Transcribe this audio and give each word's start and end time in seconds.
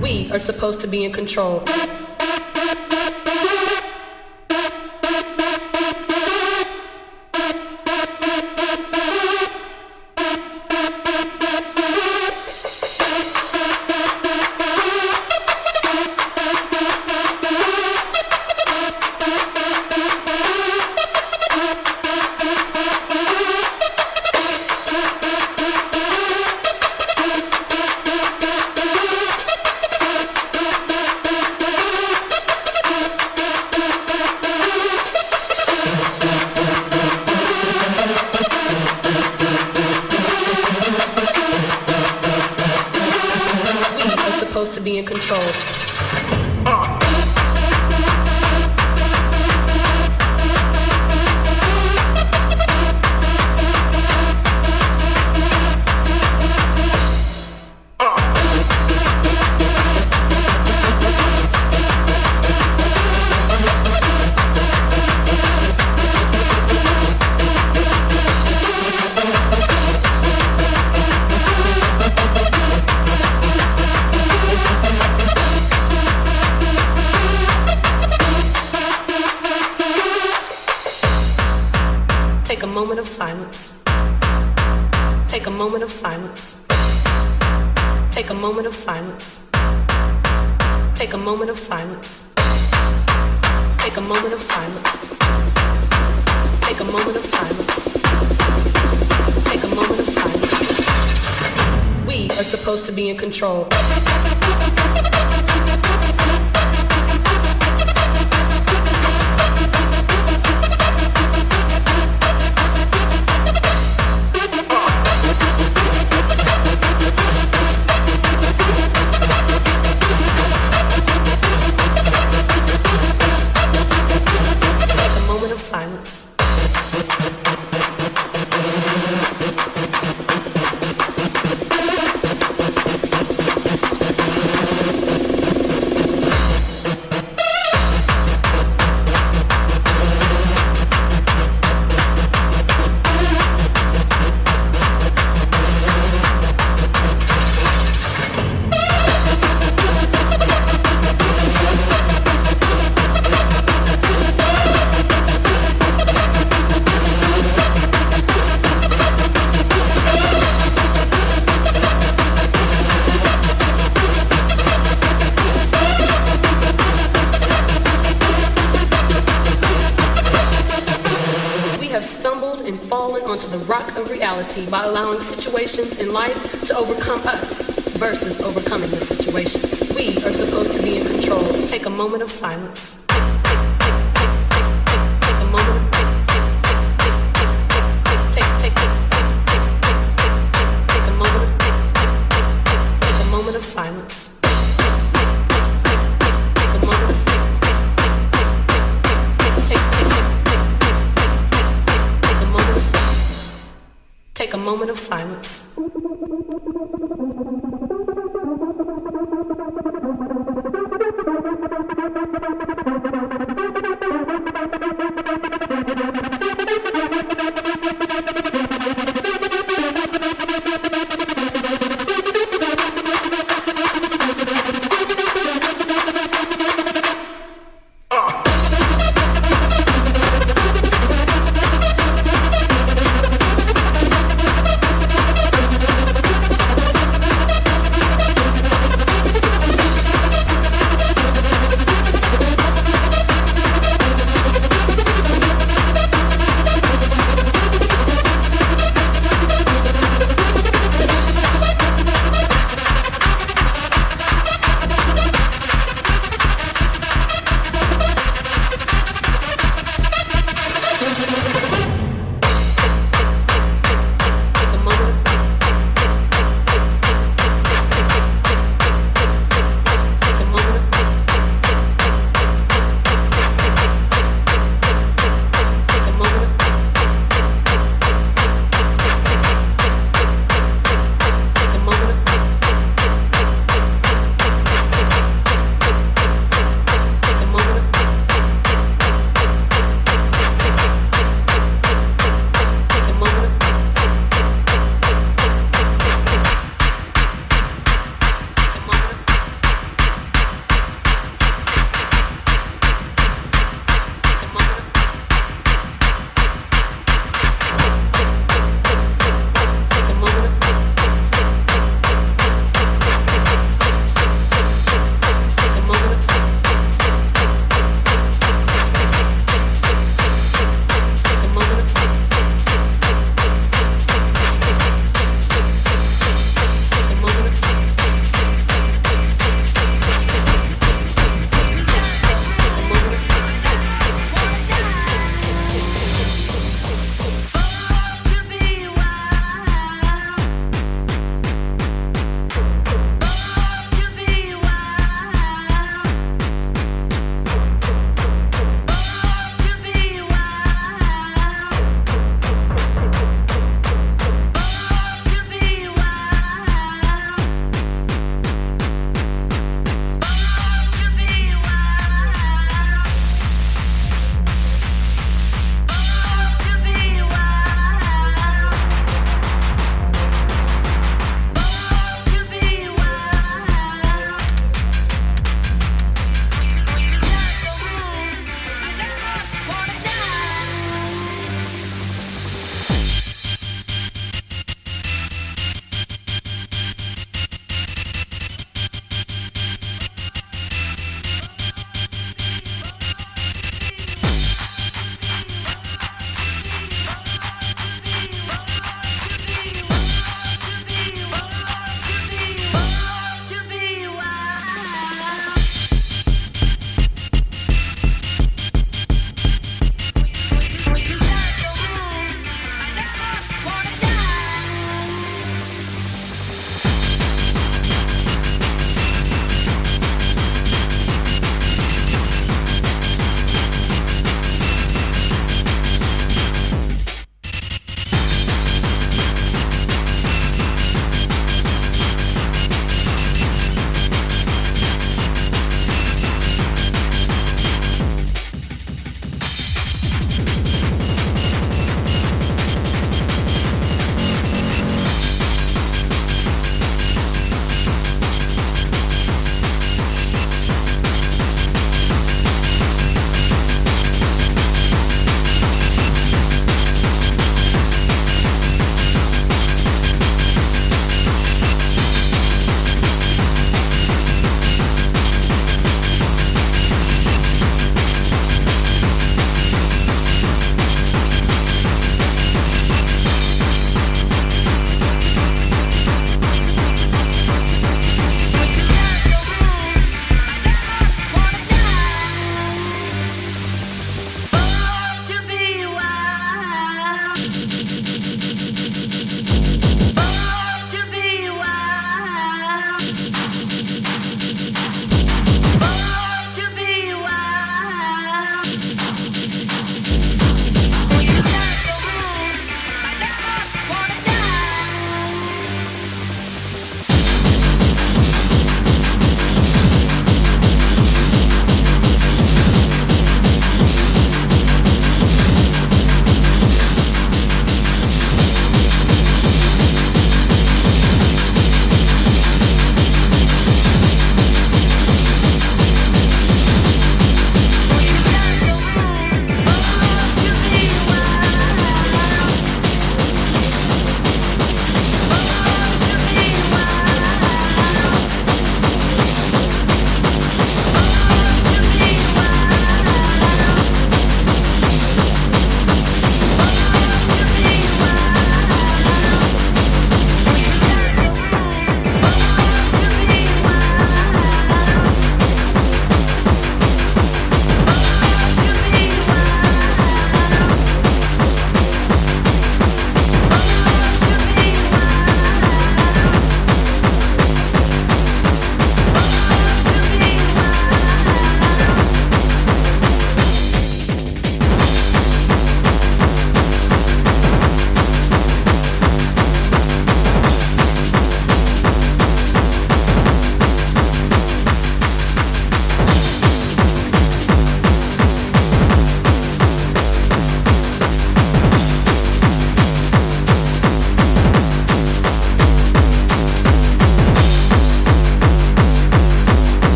We 0.00 0.30
are 0.30 0.38
supposed 0.38 0.80
to 0.82 0.86
be 0.86 1.04
in 1.04 1.12
control. 1.12 1.64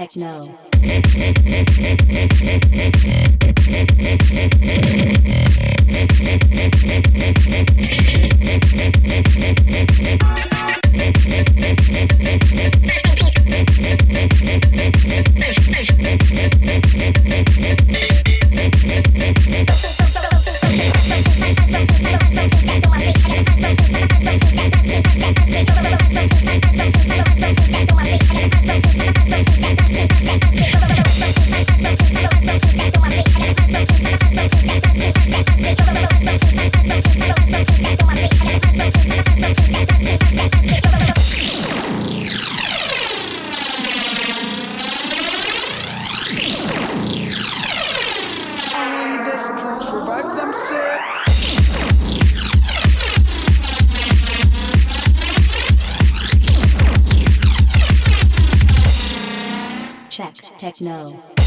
Czech, 0.00 0.69
techno. 60.32 60.58
techno. 60.58 61.39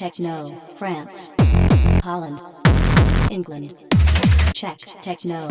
Techno, 0.00 0.50
France, 0.76 1.30
Holland, 2.02 2.42
England, 3.30 3.74
Czech, 4.54 4.78
techno. 5.02 5.46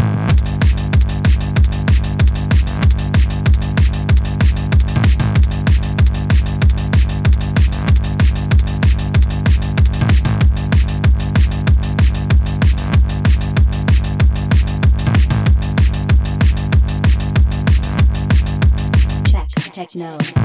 techno. 19.71 20.17
techno, 20.17 20.38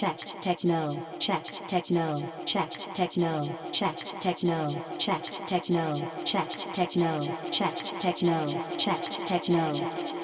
check 0.00 0.18
techno, 0.40 1.04
check 1.18 1.44
techno, 1.68 2.32
check 2.46 2.70
techno, 2.94 3.54
check 3.70 3.98
techno, 4.18 4.82
check 4.96 5.22
techno, 5.46 6.10
check 6.24 6.48
techno, 6.72 7.38
check 7.50 7.76
techno, 8.00 8.64
check 8.78 9.26
techno. 9.26 10.19